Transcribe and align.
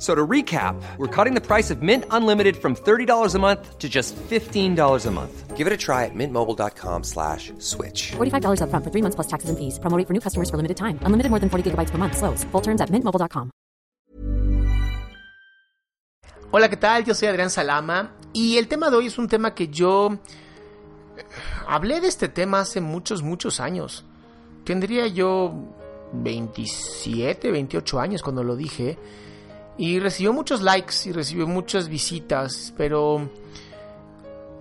So 0.00 0.14
to 0.14 0.26
recap, 0.26 0.80
we're 0.96 1.14
cutting 1.14 1.34
the 1.34 1.46
price 1.46 1.70
of 1.70 1.82
Mint 1.82 2.04
Unlimited 2.10 2.56
from 2.56 2.74
$30 2.74 3.34
a 3.34 3.38
month 3.38 3.78
to 3.78 3.86
just 3.86 4.16
$15 4.16 5.06
a 5.06 5.10
month. 5.10 5.56
Give 5.58 5.66
it 5.66 5.74
a 5.74 5.76
try 5.76 6.06
at 6.06 6.14
mintmobile.com 6.14 7.04
slash 7.04 7.52
switch. 7.58 8.12
$45 8.16 8.62
upfront 8.64 8.82
for 8.82 8.90
three 8.90 9.02
months 9.02 9.16
plus 9.16 9.28
taxes 9.28 9.50
and 9.50 9.58
fees. 9.58 9.78
Promo 9.78 9.98
rate 9.98 10.06
for 10.08 10.14
new 10.14 10.20
customers 10.20 10.48
for 10.48 10.56
limited 10.56 10.78
time. 10.78 10.98
Unlimited 11.04 11.28
more 11.28 11.38
than 11.38 11.50
40 11.50 11.70
gigabytes 11.70 11.90
per 11.90 11.98
month. 11.98 12.16
Slows. 12.16 12.44
Full 12.50 12.62
terms 12.62 12.80
at 12.80 12.88
mintmobile.com. 12.88 13.50
Hola, 16.50 16.68
¿qué 16.70 16.78
tal? 16.78 17.04
Yo 17.04 17.14
soy 17.14 17.28
Adrián 17.28 17.50
Salama 17.50 18.12
y 18.32 18.56
el 18.56 18.68
tema 18.68 18.88
de 18.88 18.96
hoy 18.96 19.06
es 19.06 19.18
un 19.18 19.28
tema 19.28 19.54
que 19.54 19.68
yo 19.68 20.14
eh, 21.16 21.24
hablé 21.68 22.00
de 22.00 22.08
este 22.08 22.28
tema 22.28 22.60
hace 22.60 22.80
muchos, 22.80 23.22
muchos 23.22 23.60
años. 23.60 24.06
Tendría 24.64 25.06
yo 25.08 25.52
27, 26.14 27.50
28 27.50 28.00
años 28.00 28.22
cuando 28.22 28.42
lo 28.42 28.56
dije 28.56 28.98
y 29.80 29.98
recibió 29.98 30.34
muchos 30.34 30.60
likes 30.60 30.92
y 31.06 31.12
recibió 31.12 31.46
muchas 31.46 31.88
visitas, 31.88 32.74
pero 32.76 33.30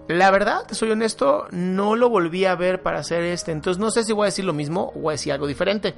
la 0.07 0.31
verdad, 0.31 0.65
te 0.65 0.75
soy 0.75 0.91
honesto, 0.91 1.45
no 1.51 1.97
lo 1.97 2.07
volví 2.09 2.45
a 2.45 2.55
ver 2.55 2.81
para 2.81 2.99
hacer 2.99 3.23
este, 3.23 3.51
entonces 3.51 3.81
no 3.81 3.91
sé 3.91 4.05
si 4.05 4.13
voy 4.13 4.23
a 4.23 4.25
decir 4.27 4.45
lo 4.45 4.53
mismo 4.53 4.93
o 4.95 4.99
voy 5.01 5.11
a 5.11 5.15
decir 5.15 5.33
algo 5.33 5.45
diferente. 5.45 5.93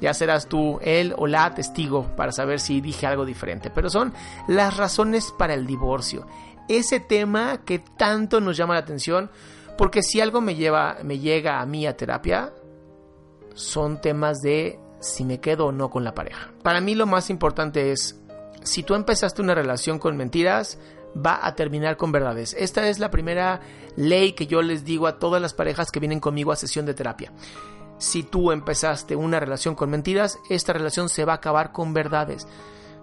Ya 0.00 0.14
serás 0.14 0.48
tú, 0.48 0.78
él 0.80 1.14
o 1.18 1.26
la 1.26 1.54
testigo 1.54 2.06
para 2.16 2.32
saber 2.32 2.58
si 2.58 2.80
dije 2.80 3.06
algo 3.06 3.26
diferente. 3.26 3.70
Pero 3.70 3.90
son 3.90 4.14
las 4.48 4.74
razones 4.78 5.34
para 5.38 5.52
el 5.52 5.66
divorcio. 5.66 6.26
Ese 6.66 6.98
tema 6.98 7.62
que 7.62 7.78
tanto 7.78 8.40
nos 8.40 8.56
llama 8.56 8.74
la 8.74 8.80
atención. 8.80 9.30
Porque 9.78 10.02
si 10.02 10.20
algo 10.20 10.40
me 10.40 10.54
lleva, 10.54 10.98
me 11.02 11.18
llega 11.18 11.60
a 11.60 11.66
mí 11.66 11.86
a 11.86 11.96
terapia, 11.96 12.52
son 13.54 14.00
temas 14.00 14.40
de 14.40 14.78
si 15.00 15.24
me 15.24 15.40
quedo 15.40 15.66
o 15.66 15.72
no 15.72 15.88
con 15.88 16.04
la 16.04 16.14
pareja. 16.14 16.52
Para 16.62 16.80
mí 16.82 16.94
lo 16.94 17.06
más 17.06 17.30
importante 17.30 17.92
es, 17.92 18.20
si 18.66 18.82
tú 18.82 18.94
empezaste 18.94 19.40
una 19.40 19.54
relación 19.54 19.98
con 19.98 20.16
mentiras, 20.16 20.78
va 21.16 21.46
a 21.46 21.54
terminar 21.54 21.96
con 21.96 22.12
verdades. 22.12 22.54
Esta 22.58 22.88
es 22.88 22.98
la 22.98 23.10
primera 23.10 23.60
ley 23.96 24.32
que 24.32 24.46
yo 24.46 24.60
les 24.60 24.84
digo 24.84 25.06
a 25.06 25.18
todas 25.18 25.40
las 25.40 25.54
parejas 25.54 25.90
que 25.90 26.00
vienen 26.00 26.20
conmigo 26.20 26.52
a 26.52 26.56
sesión 26.56 26.84
de 26.84 26.94
terapia 26.94 27.32
si 27.98 28.22
tú 28.22 28.52
empezaste 28.52 29.16
una 29.16 29.40
relación 29.40 29.74
con 29.74 29.90
mentiras, 29.90 30.38
esta 30.50 30.72
relación 30.72 31.08
se 31.08 31.24
va 31.24 31.34
a 31.34 31.36
acabar 31.36 31.72
con 31.72 31.94
verdades. 31.94 32.46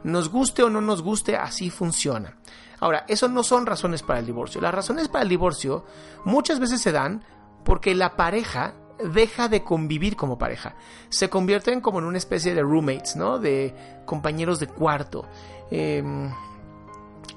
Nos 0.04 0.30
guste 0.30 0.64
o 0.64 0.70
no 0.70 0.82
nos 0.82 1.02
guste, 1.02 1.36
así 1.36 1.70
funciona. 1.70 2.38
Ahora, 2.80 3.06
eso 3.08 3.30
no 3.30 3.44
son 3.44 3.66
razones 3.66 4.04
para 4.04 4.20
el 4.20 4.26
divorcio. 4.26 4.60
Las 4.60 4.74
razones 4.74 5.08
para 5.08 5.24
el 5.24 5.30
divorcio 5.30 5.86
muchas 6.26 6.60
veces 6.60 6.82
se 6.82 6.92
dan 6.92 7.24
porque 7.64 7.96
la 7.96 8.16
pareja 8.16 8.76
deja 9.10 9.48
de 9.48 9.64
convivir 9.64 10.16
como 10.16 10.38
pareja. 10.38 10.76
Se 11.10 11.30
convierten 11.30 11.82
como 11.82 12.00
en 12.00 12.06
una 12.06 12.18
especie 12.18 12.54
de 12.54 12.62
roommates, 12.62 13.16
¿no? 13.16 13.40
De 13.40 13.76
compañeros 14.06 14.60
de 14.60 14.68
cuarto. 14.68 15.26
Eh, 15.72 16.04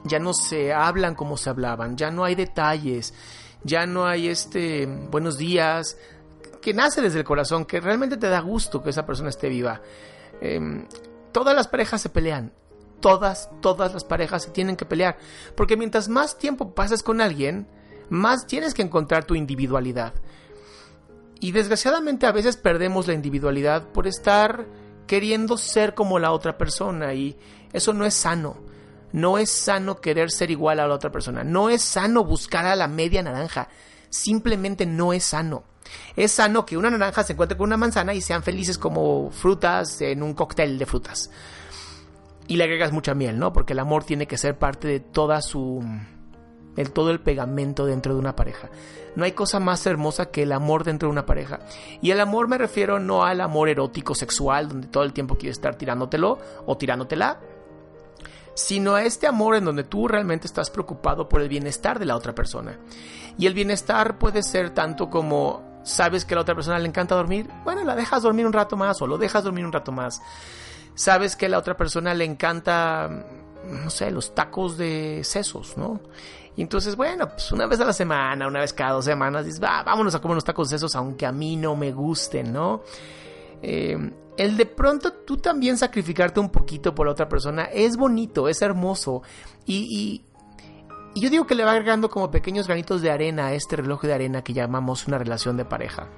ya 0.04 0.18
no 0.18 0.32
se 0.32 0.72
hablan 0.72 1.14
como 1.14 1.36
se 1.36 1.50
hablaban, 1.50 1.96
ya 1.96 2.10
no 2.10 2.24
hay 2.24 2.34
detalles, 2.34 3.14
ya 3.62 3.86
no 3.86 4.06
hay 4.06 4.28
este 4.28 4.86
buenos 4.86 5.36
días, 5.36 5.96
que 6.60 6.74
nace 6.74 7.00
desde 7.00 7.20
el 7.20 7.24
corazón, 7.24 7.64
que 7.64 7.80
realmente 7.80 8.16
te 8.16 8.28
da 8.28 8.40
gusto 8.40 8.82
que 8.82 8.90
esa 8.90 9.06
persona 9.06 9.28
esté 9.28 9.48
viva. 9.48 9.80
Eh, 10.40 10.84
todas 11.32 11.54
las 11.54 11.68
parejas 11.68 12.00
se 12.00 12.08
pelean. 12.08 12.52
Todas, 13.00 13.50
todas 13.60 13.92
las 13.92 14.04
parejas 14.04 14.42
se 14.44 14.50
tienen 14.50 14.76
que 14.76 14.86
pelear. 14.86 15.18
Porque 15.54 15.76
mientras 15.76 16.08
más 16.08 16.38
tiempo 16.38 16.74
pasas 16.74 17.02
con 17.02 17.20
alguien, 17.20 17.68
más 18.08 18.46
tienes 18.46 18.74
que 18.74 18.82
encontrar 18.82 19.24
tu 19.24 19.34
individualidad. 19.34 20.14
Y 21.40 21.52
desgraciadamente 21.52 22.26
a 22.26 22.32
veces 22.32 22.56
perdemos 22.56 23.06
la 23.06 23.14
individualidad 23.14 23.88
por 23.88 24.06
estar 24.06 24.66
queriendo 25.06 25.56
ser 25.56 25.94
como 25.94 26.18
la 26.18 26.32
otra 26.32 26.56
persona. 26.56 27.14
Y 27.14 27.36
eso 27.72 27.92
no 27.92 28.06
es 28.06 28.14
sano. 28.14 28.56
No 29.12 29.38
es 29.38 29.50
sano 29.50 30.00
querer 30.00 30.30
ser 30.30 30.50
igual 30.50 30.80
a 30.80 30.86
la 30.86 30.94
otra 30.94 31.12
persona. 31.12 31.44
No 31.44 31.70
es 31.70 31.82
sano 31.82 32.24
buscar 32.24 32.66
a 32.66 32.76
la 32.76 32.88
media 32.88 33.22
naranja. 33.22 33.68
Simplemente 34.08 34.86
no 34.86 35.12
es 35.12 35.24
sano. 35.24 35.64
Es 36.16 36.32
sano 36.32 36.66
que 36.66 36.76
una 36.76 36.90
naranja 36.90 37.22
se 37.22 37.34
encuentre 37.34 37.56
con 37.56 37.68
una 37.68 37.76
manzana 37.76 38.14
y 38.14 38.20
sean 38.20 38.42
felices 38.42 38.78
como 38.78 39.30
frutas 39.30 40.00
en 40.00 40.22
un 40.22 40.34
cóctel 40.34 40.78
de 40.78 40.86
frutas. 40.86 41.30
Y 42.48 42.56
le 42.56 42.64
agregas 42.64 42.92
mucha 42.92 43.14
miel, 43.14 43.38
¿no? 43.38 43.52
Porque 43.52 43.72
el 43.72 43.78
amor 43.78 44.04
tiene 44.04 44.26
que 44.26 44.38
ser 44.38 44.58
parte 44.58 44.88
de 44.88 45.00
toda 45.00 45.42
su. 45.42 45.84
El, 46.76 46.92
todo 46.92 47.10
el 47.10 47.20
pegamento 47.20 47.86
dentro 47.86 48.14
de 48.14 48.20
una 48.20 48.36
pareja. 48.36 48.68
No 49.14 49.24
hay 49.24 49.32
cosa 49.32 49.60
más 49.60 49.86
hermosa 49.86 50.26
que 50.26 50.42
el 50.42 50.52
amor 50.52 50.84
dentro 50.84 51.08
de 51.08 51.12
una 51.12 51.26
pareja. 51.26 51.60
Y 52.02 52.10
el 52.10 52.20
amor 52.20 52.48
me 52.48 52.58
refiero 52.58 52.98
no 52.98 53.24
al 53.24 53.40
amor 53.40 53.68
erótico 53.68 54.14
sexual, 54.14 54.68
donde 54.68 54.88
todo 54.88 55.04
el 55.04 55.12
tiempo 55.12 55.36
quieres 55.36 55.56
estar 55.56 55.76
tirándotelo 55.76 56.38
o 56.66 56.76
tirándotela, 56.76 57.40
sino 58.54 58.94
a 58.94 59.04
este 59.04 59.26
amor 59.26 59.56
en 59.56 59.64
donde 59.64 59.84
tú 59.84 60.08
realmente 60.08 60.46
estás 60.46 60.70
preocupado 60.70 61.28
por 61.28 61.40
el 61.40 61.48
bienestar 61.48 61.98
de 61.98 62.06
la 62.06 62.16
otra 62.16 62.34
persona. 62.34 62.78
Y 63.38 63.46
el 63.46 63.54
bienestar 63.54 64.18
puede 64.18 64.42
ser 64.42 64.70
tanto 64.70 65.10
como 65.10 65.62
sabes 65.86 66.24
que 66.24 66.34
a 66.34 66.36
la 66.36 66.40
otra 66.42 66.54
persona 66.54 66.78
le 66.78 66.88
encanta 66.88 67.14
dormir, 67.14 67.48
bueno, 67.64 67.84
la 67.84 67.94
dejas 67.94 68.22
dormir 68.22 68.46
un 68.46 68.52
rato 68.52 68.76
más 68.76 69.00
o 69.00 69.06
lo 69.06 69.18
dejas 69.18 69.44
dormir 69.44 69.64
un 69.64 69.72
rato 69.72 69.92
más. 69.92 70.20
Sabes 70.94 71.36
que 71.36 71.46
a 71.46 71.48
la 71.48 71.58
otra 71.58 71.76
persona 71.76 72.14
le 72.14 72.24
encanta, 72.24 73.08
no 73.64 73.90
sé, 73.90 74.10
los 74.10 74.34
tacos 74.34 74.76
de 74.78 75.20
sesos, 75.22 75.76
¿no? 75.76 76.00
Y 76.56 76.62
entonces, 76.62 76.96
bueno, 76.96 77.28
pues 77.28 77.52
una 77.52 77.66
vez 77.66 77.78
a 77.80 77.84
la 77.84 77.92
semana, 77.92 78.48
una 78.48 78.60
vez 78.60 78.72
cada 78.72 78.92
dos 78.92 79.04
semanas, 79.04 79.44
dices, 79.44 79.60
vámonos 79.60 80.14
a 80.14 80.20
comer 80.20 80.32
unos 80.32 80.44
tacos 80.44 80.70
de 80.70 80.76
sesos, 80.76 80.96
aunque 80.96 81.26
a 81.26 81.32
mí 81.32 81.54
no 81.56 81.76
me 81.76 81.92
gusten, 81.92 82.52
¿no? 82.52 82.82
Eh, 83.62 84.10
el 84.36 84.56
de 84.56 84.66
pronto 84.66 85.12
tú 85.12 85.36
también 85.38 85.78
sacrificarte 85.78 86.40
un 86.40 86.50
poquito 86.50 86.94
por 86.94 87.06
la 87.06 87.12
otra 87.12 87.28
persona 87.28 87.64
es 87.64 87.96
bonito, 87.96 88.48
es 88.48 88.62
hermoso. 88.62 89.22
Y, 89.66 90.22
yo 91.14 91.30
digo 91.30 91.46
que 91.46 91.54
le 91.54 91.64
va 91.64 91.70
agregando 91.70 92.10
como 92.10 92.30
pequeños 92.30 92.66
granitos 92.66 93.00
de 93.00 93.10
arena 93.10 93.46
a 93.46 93.54
este 93.54 93.76
reloj 93.76 94.02
de 94.02 94.12
arena 94.12 94.42
que 94.42 94.52
llamamos 94.52 95.06
una 95.06 95.16
relación 95.16 95.56
de 95.56 95.64
pareja. 95.64 96.08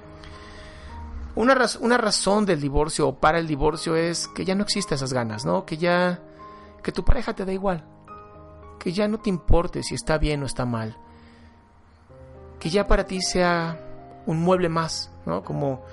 Una, 1.35 1.57
una 1.79 1.97
razón 1.97 2.45
del 2.45 2.59
divorcio 2.59 3.07
o 3.07 3.17
para 3.17 3.39
el 3.39 3.47
divorcio 3.47 3.95
es 3.95 4.27
que 4.27 4.43
ya 4.43 4.55
no 4.55 4.63
existen 4.63 4.95
esas 4.95 5.13
ganas, 5.13 5.45
¿no? 5.45 5.65
Que 5.65 5.77
ya. 5.77 6.21
que 6.83 6.91
tu 6.91 7.05
pareja 7.05 7.33
te 7.33 7.45
da 7.45 7.53
igual. 7.53 7.85
Que 8.79 8.91
ya 8.91 9.07
no 9.07 9.19
te 9.19 9.29
importe 9.29 9.83
si 9.83 9.95
está 9.95 10.17
bien 10.17 10.41
o 10.43 10.45
está 10.45 10.65
mal. 10.65 10.97
Que 12.59 12.69
ya 12.69 12.87
para 12.87 13.05
ti 13.05 13.21
sea 13.21 13.79
un 14.25 14.39
mueble 14.39 14.69
más, 14.69 15.11
¿no? 15.25 15.43
Como. 15.43 15.83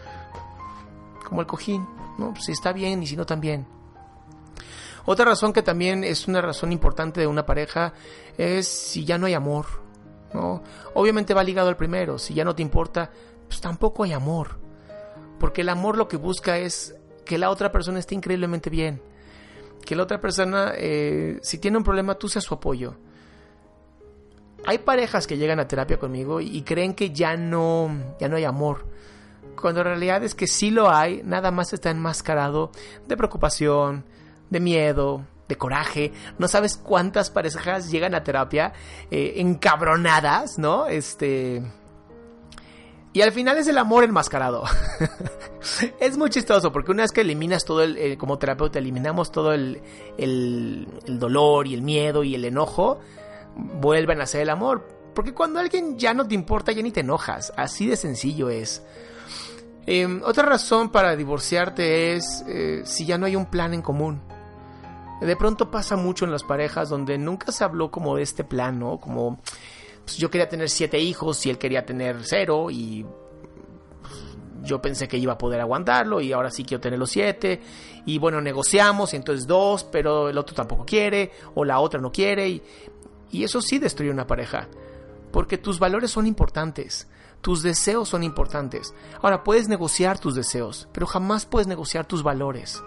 como 1.28 1.40
el 1.40 1.46
cojín. 1.46 1.86
¿no? 2.18 2.34
Si 2.36 2.52
está 2.52 2.72
bien 2.72 3.02
y 3.02 3.06
si 3.06 3.16
no 3.16 3.26
también. 3.26 3.66
Otra 5.04 5.24
razón 5.24 5.52
que 5.52 5.62
también 5.62 6.02
es 6.02 6.26
una 6.26 6.40
razón 6.40 6.72
importante 6.72 7.20
de 7.20 7.26
una 7.26 7.46
pareja 7.46 7.92
es 8.36 8.66
si 8.66 9.04
ya 9.04 9.18
no 9.18 9.26
hay 9.26 9.34
amor, 9.34 9.66
¿no? 10.34 10.62
Obviamente 10.94 11.32
va 11.32 11.44
ligado 11.44 11.68
al 11.68 11.76
primero, 11.76 12.18
si 12.18 12.34
ya 12.34 12.44
no 12.44 12.56
te 12.56 12.62
importa, 12.62 13.10
pues 13.46 13.60
tampoco 13.60 14.02
hay 14.02 14.12
amor. 14.12 14.58
Porque 15.38 15.60
el 15.60 15.68
amor 15.68 15.96
lo 15.96 16.08
que 16.08 16.16
busca 16.16 16.58
es 16.58 16.96
que 17.24 17.38
la 17.38 17.50
otra 17.50 17.70
persona 17.70 18.00
esté 18.00 18.14
increíblemente 18.16 18.68
bien. 18.68 19.00
Que 19.84 19.94
la 19.94 20.02
otra 20.02 20.20
persona, 20.20 20.72
eh, 20.76 21.38
si 21.42 21.58
tiene 21.58 21.78
un 21.78 21.84
problema, 21.84 22.16
tú 22.16 22.28
seas 22.28 22.44
su 22.44 22.54
apoyo. 22.54 22.96
Hay 24.64 24.78
parejas 24.78 25.26
que 25.26 25.36
llegan 25.36 25.60
a 25.60 25.68
terapia 25.68 25.98
conmigo 25.98 26.40
y 26.40 26.62
creen 26.62 26.94
que 26.94 27.10
ya 27.10 27.36
no, 27.36 28.16
ya 28.18 28.28
no 28.28 28.36
hay 28.36 28.44
amor 28.44 28.96
cuando 29.56 29.80
en 29.80 29.86
realidad 29.86 30.22
es 30.22 30.34
que 30.34 30.46
sí 30.46 30.70
lo 30.70 30.90
hay, 30.90 31.22
nada 31.24 31.50
más 31.50 31.72
está 31.72 31.90
enmascarado 31.90 32.70
de 33.06 33.16
preocupación, 33.16 34.04
de 34.50 34.60
miedo, 34.60 35.26
de 35.48 35.56
coraje. 35.56 36.12
No 36.38 36.48
sabes 36.48 36.76
cuántas 36.76 37.30
parejas 37.30 37.90
llegan 37.90 38.14
a 38.14 38.22
terapia 38.22 38.72
eh, 39.10 39.34
encabronadas, 39.36 40.58
¿no? 40.58 40.86
Este. 40.86 41.62
Y 43.16 43.22
al 43.22 43.32
final 43.32 43.56
es 43.56 43.66
el 43.66 43.78
amor 43.78 44.04
enmascarado. 44.04 44.64
es 46.00 46.18
muy 46.18 46.28
chistoso 46.28 46.70
porque 46.70 46.90
una 46.90 47.02
vez 47.02 47.12
que 47.12 47.22
eliminas 47.22 47.64
todo 47.64 47.82
el, 47.82 47.96
eh, 47.96 48.18
como 48.18 48.38
terapeuta, 48.38 48.78
eliminamos 48.78 49.32
todo 49.32 49.54
el, 49.54 49.80
el, 50.18 50.86
dolor 51.18 51.66
y 51.66 51.72
el 51.72 51.80
miedo 51.80 52.24
y 52.24 52.34
el 52.34 52.44
enojo, 52.44 53.00
vuelven 53.56 54.20
a 54.20 54.26
ser 54.26 54.42
el 54.42 54.50
amor. 54.50 54.86
Porque 55.14 55.32
cuando 55.32 55.60
alguien 55.60 55.96
ya 55.98 56.12
no 56.12 56.28
te 56.28 56.34
importa, 56.34 56.72
ya 56.72 56.82
ni 56.82 56.90
te 56.90 57.00
enojas. 57.00 57.54
Así 57.56 57.86
de 57.86 57.96
sencillo 57.96 58.50
es. 58.50 58.82
Eh, 59.86 60.20
otra 60.22 60.44
razón 60.44 60.90
para 60.90 61.16
divorciarte 61.16 62.16
es 62.16 62.44
eh, 62.46 62.82
si 62.84 63.06
ya 63.06 63.16
no 63.16 63.24
hay 63.24 63.34
un 63.34 63.46
plan 63.46 63.72
en 63.72 63.80
común. 63.80 64.20
De 65.22 65.36
pronto 65.36 65.70
pasa 65.70 65.96
mucho 65.96 66.26
en 66.26 66.32
las 66.32 66.44
parejas 66.44 66.90
donde 66.90 67.16
nunca 67.16 67.50
se 67.50 67.64
habló 67.64 67.90
como 67.90 68.14
de 68.14 68.24
este 68.24 68.44
plan, 68.44 68.78
¿no? 68.78 68.98
Como 69.00 69.38
pues, 70.06 70.18
yo 70.18 70.30
quería 70.30 70.48
tener 70.48 70.70
siete 70.70 71.00
hijos 71.00 71.44
y 71.44 71.50
él 71.50 71.58
quería 71.58 71.84
tener 71.84 72.18
cero 72.22 72.68
y 72.70 73.04
pues, 74.00 74.14
yo 74.62 74.80
pensé 74.80 75.08
que 75.08 75.18
iba 75.18 75.32
a 75.32 75.38
poder 75.38 75.60
aguantarlo 75.60 76.20
y 76.20 76.32
ahora 76.32 76.50
sí 76.50 76.64
quiero 76.64 76.80
tener 76.80 76.98
los 76.98 77.10
siete. 77.10 77.60
Y 78.06 78.18
bueno 78.18 78.40
negociamos 78.40 79.12
y 79.12 79.16
entonces 79.16 79.48
dos 79.48 79.82
pero 79.82 80.28
el 80.28 80.38
otro 80.38 80.54
tampoco 80.54 80.86
quiere 80.86 81.32
o 81.56 81.64
la 81.64 81.80
otra 81.80 82.00
no 82.00 82.12
quiere 82.12 82.48
y, 82.48 82.62
y 83.32 83.42
eso 83.42 83.60
sí 83.60 83.80
destruye 83.80 84.12
una 84.12 84.28
pareja 84.28 84.68
porque 85.32 85.58
tus 85.58 85.80
valores 85.80 86.12
son 86.12 86.26
importantes 86.26 87.08
tus 87.40 87.62
deseos 87.62 88.08
son 88.08 88.24
importantes. 88.24 88.94
Ahora 89.22 89.44
puedes 89.44 89.68
negociar 89.68 90.20
tus 90.20 90.36
deseos 90.36 90.88
pero 90.92 91.06
jamás 91.08 91.46
puedes 91.46 91.66
negociar 91.66 92.06
tus 92.06 92.22
valores. 92.22 92.80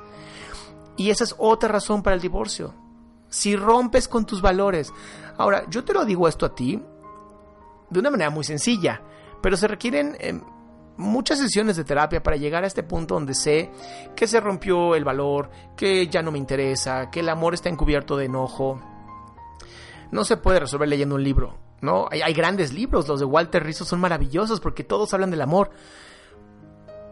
Y 0.96 1.10
esa 1.10 1.26
es 1.26 1.36
otra 1.38 1.68
razón 1.68 2.02
para 2.02 2.16
el 2.16 2.22
divorcio. 2.22 2.74
Si 3.28 3.58
rompes 3.58 4.08
con 4.08 4.26
tus 4.26 4.42
valores. 4.42 4.94
Ahora 5.38 5.66
yo 5.70 5.84
te 5.84 5.94
lo 5.94 6.06
digo 6.06 6.30
esto 6.30 6.46
a 6.46 6.56
ti 6.56 6.82
de 7.90 8.00
una 8.00 8.12
manera 8.12 8.30
muy 8.30 8.44
sencilla, 8.44 9.02
pero 9.42 9.58
se 9.58 9.68
requieren 9.68 10.16
eh, 10.20 10.40
muchas 10.98 11.40
sesiones 11.40 11.78
de 11.78 11.84
terapia 11.84 12.22
para 12.22 12.38
llegar 12.38 12.64
a 12.64 12.68
este 12.68 12.84
punto 12.84 13.16
donde 13.16 13.34
sé 13.34 13.72
que 14.16 14.28
se 14.28 14.40
rompió 14.40 14.96
el 14.96 15.04
valor, 15.04 15.50
que 15.76 16.08
ya 16.08 16.22
no 16.22 16.32
me 16.32 16.38
interesa, 16.38 17.10
que 17.10 17.22
el 17.22 17.30
amor 17.30 17.54
está 17.54 17.70
encubierto 17.70 18.18
de 18.18 18.26
enojo. 18.26 18.82
No 20.12 20.26
se 20.26 20.38
puede 20.38 20.60
resolver 20.60 20.90
leyendo 20.90 21.16
un 21.16 21.24
libro, 21.24 21.58
¿no? 21.82 22.08
Hay, 22.12 22.22
hay 22.22 22.34
grandes 22.34 22.74
libros, 22.74 23.08
los 23.08 23.20
de 23.20 23.26
Walter 23.26 23.64
Rizzo 23.64 23.86
son 23.86 24.00
maravillosos 24.00 24.60
porque 24.60 24.84
todos 24.84 25.14
hablan 25.14 25.32
del 25.32 25.42
amor, 25.42 25.72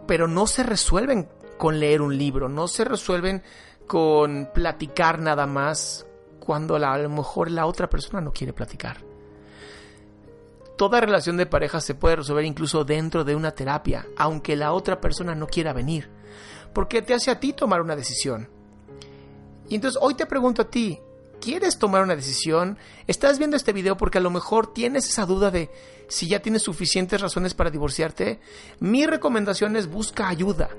pero 0.06 0.27
no 0.27 0.47
se 0.47 0.63
resuelven 0.63 1.29
con 1.57 1.79
leer 1.79 2.01
un 2.01 2.18
libro, 2.18 2.50
no 2.50 2.68
se 2.68 2.83
resuelven 2.83 3.41
con 3.88 4.50
platicar 4.53 5.19
nada 5.19 5.47
más 5.47 6.06
cuando 6.39 6.75
a 6.75 6.97
lo 6.97 7.09
mejor 7.09 7.50
la 7.50 7.65
otra 7.65 7.89
persona 7.89 8.21
no 8.21 8.31
quiere 8.31 8.53
platicar 8.53 8.97
toda 10.77 11.01
relación 11.01 11.38
de 11.38 11.45
pareja 11.45 11.81
se 11.81 11.95
puede 11.95 12.18
resolver 12.18 12.45
incluso 12.45 12.85
dentro 12.85 13.24
de 13.24 13.35
una 13.35 13.51
terapia, 13.51 14.06
aunque 14.15 14.56
la 14.56 14.71
otra 14.71 15.01
persona 15.01 15.35
no 15.35 15.47
quiera 15.47 15.74
venir, 15.74 16.09
porque 16.74 17.01
te 17.01 17.13
hace 17.13 17.31
a 17.31 17.39
ti 17.39 17.53
tomar 17.53 17.81
una 17.81 17.95
decisión. 17.95 18.50
Y 19.68 19.75
entonces 19.75 20.00
hoy 20.01 20.13
te 20.13 20.25
pregunto 20.25 20.62
a 20.62 20.69
ti, 20.69 21.00
¿quieres 21.41 21.77
tomar 21.77 22.03
una 22.03 22.15
decisión? 22.15 22.77
¿Estás 23.07 23.38
viendo 23.38 23.57
este 23.57 23.74
video 23.74 23.97
porque 23.97 24.19
a 24.19 24.21
lo 24.21 24.29
mejor 24.29 24.71
tienes 24.74 25.09
esa 25.09 25.25
duda 25.25 25.51
de 25.51 25.69
si 26.07 26.27
ya 26.27 26.41
tienes 26.41 26.62
suficientes 26.62 27.19
razones 27.19 27.53
para 27.53 27.71
divorciarte? 27.71 28.39
Mi 28.79 29.06
recomendación 29.06 29.75
es 29.75 29.88
busca 29.88 30.29
ayuda 30.29 30.69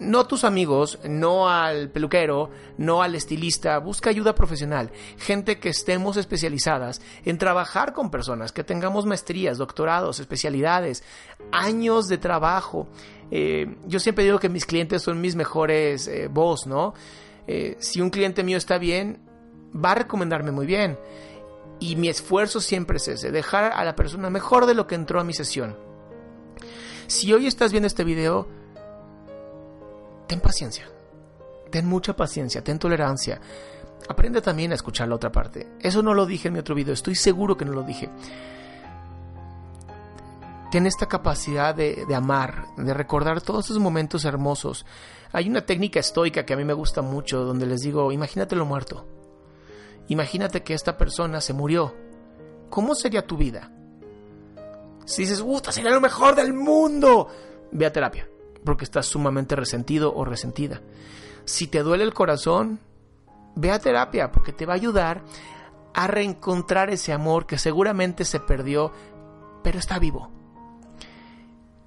no 0.00 0.20
a 0.20 0.28
tus 0.28 0.44
amigos, 0.44 0.98
no 1.04 1.48
al 1.48 1.90
peluquero, 1.90 2.50
no 2.78 3.02
al 3.02 3.14
estilista, 3.14 3.78
busca 3.78 4.10
ayuda 4.10 4.34
profesional, 4.34 4.90
gente 5.18 5.58
que 5.58 5.68
estemos 5.68 6.16
especializadas 6.16 7.00
en 7.24 7.38
trabajar 7.38 7.92
con 7.92 8.10
personas, 8.10 8.52
que 8.52 8.64
tengamos 8.64 9.06
maestrías, 9.06 9.58
doctorados, 9.58 10.20
especialidades, 10.20 11.02
años 11.50 12.08
de 12.08 12.18
trabajo. 12.18 12.88
Eh, 13.30 13.76
yo 13.86 14.00
siempre 14.00 14.24
digo 14.24 14.38
que 14.38 14.48
mis 14.48 14.66
clientes 14.66 15.02
son 15.02 15.20
mis 15.20 15.36
mejores 15.36 16.06
eh, 16.08 16.28
voz, 16.28 16.66
¿no? 16.66 16.94
Eh, 17.46 17.76
si 17.80 18.00
un 18.00 18.10
cliente 18.10 18.42
mío 18.42 18.58
está 18.58 18.78
bien, 18.78 19.20
va 19.74 19.92
a 19.92 19.96
recomendarme 19.96 20.52
muy 20.52 20.66
bien. 20.66 20.98
Y 21.80 21.96
mi 21.96 22.08
esfuerzo 22.08 22.60
siempre 22.60 22.98
es 22.98 23.08
ese, 23.08 23.32
dejar 23.32 23.72
a 23.72 23.84
la 23.84 23.96
persona 23.96 24.30
mejor 24.30 24.66
de 24.66 24.74
lo 24.74 24.86
que 24.86 24.94
entró 24.94 25.18
a 25.18 25.24
mi 25.24 25.32
sesión. 25.32 25.76
Si 27.08 27.32
hoy 27.32 27.46
estás 27.46 27.72
viendo 27.72 27.88
este 27.88 28.04
video, 28.04 28.46
ten 30.32 30.40
paciencia. 30.40 30.88
Ten 31.70 31.86
mucha 31.86 32.16
paciencia, 32.16 32.64
ten 32.64 32.78
tolerancia. 32.78 33.38
Aprende 34.08 34.40
también 34.40 34.72
a 34.72 34.74
escuchar 34.74 35.06
la 35.06 35.16
otra 35.16 35.30
parte. 35.30 35.68
Eso 35.78 36.02
no 36.02 36.14
lo 36.14 36.24
dije 36.24 36.48
en 36.48 36.54
mi 36.54 36.60
otro 36.60 36.74
video, 36.74 36.94
estoy 36.94 37.14
seguro 37.14 37.54
que 37.54 37.66
no 37.66 37.72
lo 37.72 37.82
dije. 37.82 38.08
Ten 40.70 40.86
esta 40.86 41.06
capacidad 41.06 41.74
de, 41.74 42.06
amar, 42.14 42.64
de 42.78 42.94
recordar 42.94 43.42
todos 43.42 43.66
esos 43.66 43.78
momentos 43.78 44.24
hermosos. 44.24 44.86
Hay 45.32 45.50
una 45.50 45.66
técnica 45.66 46.00
estoica 46.00 46.46
que 46.46 46.54
a 46.54 46.56
mí 46.56 46.64
me 46.64 46.72
gusta 46.72 47.02
mucho, 47.02 47.44
donde 47.44 47.66
les 47.66 47.82
digo, 47.82 48.10
imagínate 48.10 48.56
lo 48.56 48.64
muerto. 48.64 49.06
Imagínate 50.08 50.62
que 50.62 50.72
esta 50.72 50.96
persona 50.96 51.42
se 51.42 51.52
murió. 51.52 51.94
¿Cómo 52.70 52.94
sería 52.94 53.26
tu 53.26 53.36
vida? 53.36 53.70
Si 55.04 55.22
dices, 55.22 55.42
¡Puta, 55.42 55.72
sería 55.72 55.90
lo 55.90 56.00
mejor 56.00 56.34
del 56.34 56.54
mundo! 56.54 57.28
Ve 57.70 57.84
a 57.84 57.92
terapia 57.92 58.31
porque 58.64 58.84
estás 58.84 59.06
sumamente 59.06 59.56
resentido 59.56 60.14
o 60.14 60.24
resentida. 60.24 60.80
Si 61.44 61.66
te 61.66 61.82
duele 61.82 62.04
el 62.04 62.14
corazón, 62.14 62.80
ve 63.54 63.70
a 63.70 63.78
terapia 63.78 64.30
porque 64.32 64.52
te 64.52 64.66
va 64.66 64.74
a 64.74 64.76
ayudar 64.76 65.22
a 65.94 66.06
reencontrar 66.06 66.90
ese 66.90 67.12
amor 67.12 67.46
que 67.46 67.58
seguramente 67.58 68.24
se 68.24 68.40
perdió, 68.40 68.92
pero 69.62 69.78
está 69.78 69.98
vivo. 69.98 70.30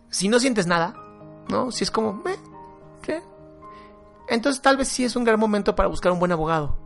Si 0.09 0.27
no 0.27 0.39
sientes 0.39 0.67
nada, 0.67 0.95
¿no? 1.49 1.71
Si 1.71 1.83
es 1.83 1.91
como, 1.91 2.21
eh, 2.27 2.37
¿qué? 3.01 3.21
Entonces 4.27 4.61
tal 4.61 4.77
vez 4.77 4.87
sí 4.87 5.03
es 5.03 5.15
un 5.15 5.23
gran 5.23 5.39
momento 5.39 5.75
para 5.75 5.89
buscar 5.89 6.11
un 6.11 6.19
buen 6.19 6.31
abogado. 6.31 6.77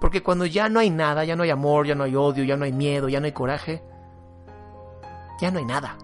Porque 0.00 0.22
cuando 0.22 0.44
ya 0.44 0.68
no 0.68 0.80
hay 0.80 0.90
nada, 0.90 1.24
ya 1.24 1.36
no 1.36 1.42
hay 1.42 1.50
amor, 1.50 1.86
ya 1.86 1.94
no 1.94 2.04
hay 2.04 2.14
odio, 2.14 2.44
ya 2.44 2.56
no 2.56 2.64
hay 2.64 2.72
miedo, 2.72 3.08
ya 3.08 3.18
no 3.20 3.26
hay 3.26 3.32
coraje, 3.32 3.82
ya 5.40 5.50
no 5.50 5.58
hay 5.58 5.64
nada. 5.64 5.96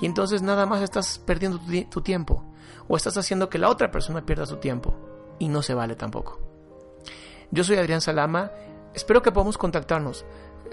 Y 0.00 0.06
entonces 0.06 0.42
nada 0.42 0.66
más 0.66 0.82
estás 0.82 1.18
perdiendo 1.18 1.60
tu, 1.90 2.00
tiempo. 2.00 2.44
O 2.88 2.96
estás 2.96 3.16
haciendo 3.16 3.48
que 3.48 3.58
la 3.58 3.68
otra 3.68 3.90
persona 3.90 4.24
pierda 4.24 4.46
su 4.46 4.56
tiempo. 4.56 4.94
Y 5.38 5.48
no 5.48 5.62
se 5.62 5.74
vale 5.74 5.96
tampoco. 5.96 6.40
Yo 7.50 7.64
soy 7.64 7.76
Adrián 7.76 8.00
Salama. 8.00 8.50
Espero 8.94 9.22
que 9.22 9.32
podamos 9.32 9.58
contactarnos. 9.58 10.24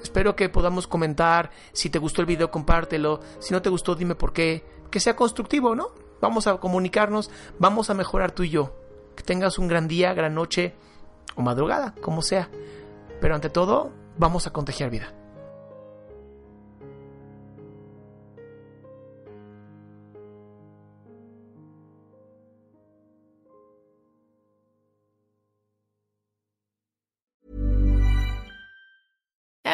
Espero 0.02 0.36
que 0.36 0.50
podamos 0.50 0.88
comentar. 0.88 1.52
Si 1.74 1.90
te 1.90 2.00
gustó 2.00 2.22
el 2.22 2.28
video, 2.28 2.52
compártelo. 2.52 3.20
Si 3.40 3.54
no 3.54 3.62
te 3.62 3.70
gustó, 3.70 3.96
dime 3.96 4.16
por 4.16 4.34
qué. 4.34 4.66
Que 4.92 5.00
sea 5.00 5.16
constructivo, 5.16 5.76
¿no? 5.76 5.90
Vamos 6.22 6.48
a 6.48 6.58
comunicarnos. 6.58 7.30
Vamos 7.60 7.90
a 7.90 7.94
mejorar 7.94 8.32
tú 8.32 8.44
y 8.44 8.50
yo. 8.50 8.76
Que 9.16 9.24
tengas 9.24 9.58
un 9.58 9.68
gran 9.68 9.88
día, 9.88 10.14
gran 10.14 10.36
noche 10.36 10.76
o 11.36 11.42
madrugada, 11.42 11.94
como 12.02 12.22
sea. 12.22 12.50
Pero 13.22 13.36
ante 13.36 13.50
todo, 13.50 13.92
vamos 14.18 14.48
a 14.48 14.54
contagiar 14.54 14.90
vida. 14.90 15.14